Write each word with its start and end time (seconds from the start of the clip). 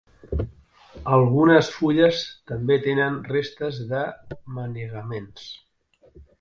Algunes 1.17 1.69
fulles 1.73 2.23
també 2.53 2.79
tenen 2.87 3.21
restes 3.35 3.79
de 3.95 4.03
manegaments. 4.59 5.49